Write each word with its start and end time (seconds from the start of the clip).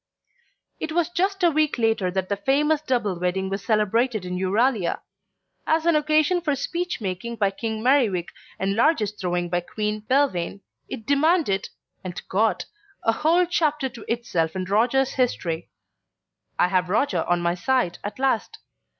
It 0.79 0.93
was 0.93 1.11
just 1.11 1.43
a 1.43 1.51
week 1.51 1.77
later 1.77 2.09
that 2.09 2.27
the 2.27 2.35
famous 2.35 2.81
double 2.81 3.19
wedding 3.19 3.49
was 3.51 3.63
celebrated 3.63 4.25
in 4.25 4.35
Euralia. 4.35 5.01
As 5.67 5.85
an 5.85 5.95
occasion 5.95 6.41
for 6.41 6.55
speech 6.55 6.99
making 6.99 7.35
by 7.35 7.51
King 7.51 7.83
Merriwig 7.83 8.29
and 8.57 8.75
largesse 8.75 9.11
throwing 9.11 9.47
by 9.47 9.59
Queen 9.61 10.01
Belvane 10.09 10.61
it 10.89 11.05
demanded 11.05 11.69
and 12.03 12.19
(got) 12.29 12.65
a 13.03 13.11
whole 13.11 13.45
chapter 13.45 13.89
to 13.89 14.03
itself 14.11 14.55
in 14.55 14.65
Roger's 14.65 15.11
History. 15.11 15.69
I 16.57 16.69
have 16.69 16.89
Roger 16.89 17.23
on 17.25 17.39
my 17.39 17.53
side 17.53 17.99
at 18.03 18.17
last. 18.17 18.57